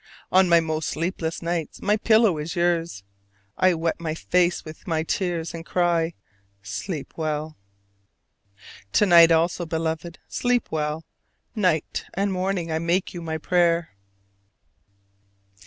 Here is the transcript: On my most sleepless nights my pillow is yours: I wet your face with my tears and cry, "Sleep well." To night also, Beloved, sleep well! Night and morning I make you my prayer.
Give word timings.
On 0.31 0.49
my 0.49 0.59
most 0.59 0.89
sleepless 0.89 1.43
nights 1.43 1.79
my 1.79 1.95
pillow 1.95 2.39
is 2.39 2.55
yours: 2.55 3.03
I 3.55 3.75
wet 3.75 3.97
your 3.99 4.15
face 4.15 4.65
with 4.65 4.87
my 4.87 5.03
tears 5.03 5.53
and 5.53 5.63
cry, 5.63 6.15
"Sleep 6.63 7.13
well." 7.17 7.55
To 8.93 9.05
night 9.05 9.31
also, 9.31 9.63
Beloved, 9.67 10.17
sleep 10.27 10.71
well! 10.71 11.05
Night 11.53 12.05
and 12.15 12.33
morning 12.33 12.71
I 12.71 12.79
make 12.79 13.13
you 13.13 13.21
my 13.21 13.37
prayer. 13.37 13.91